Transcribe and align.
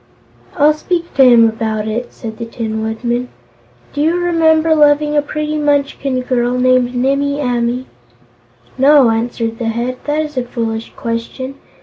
"I'll 0.57 0.73
speak 0.73 1.13
to 1.13 1.23
him 1.23 1.47
about 1.47 1.87
it," 1.87 2.11
said 2.11 2.39
the 2.39 2.45
Tin 2.47 2.81
Woodman. 2.81 3.27
"Do 3.93 4.01
you 4.01 4.15
remember 4.17 4.73
loving 4.73 5.15
a 5.15 5.21
pretty 5.21 5.59
Munchkin 5.59 6.21
girl 6.21 6.57
named 6.57 6.95
Nimmie 6.95 7.39
Amee?" 7.39 7.85
"No," 8.79 9.11
answered 9.11 9.59
the 9.59 9.65
Head. 9.67 9.97
"That 10.05 10.23
is 10.23 10.37
a 10.37 10.43
foolish 10.43 10.91
question. 10.97 11.53